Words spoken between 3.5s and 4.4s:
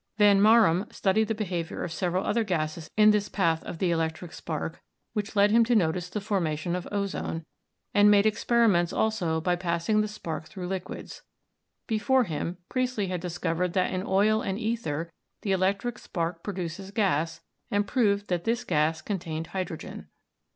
of the electric